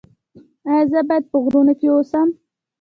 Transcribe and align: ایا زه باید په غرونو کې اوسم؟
ایا 0.69 0.81
زه 0.91 0.99
باید 1.09 1.23
په 1.31 1.37
غرونو 1.43 1.73
کې 1.79 1.87
اوسم؟ 1.91 2.27